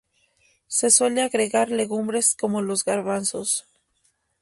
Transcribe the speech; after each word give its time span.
Se 0.65 0.89
suele 0.89 1.21
agregar 1.21 1.69
legumbres, 1.69 2.35
como 2.35 2.63
los 2.63 2.83
garbanzos. 2.83 3.67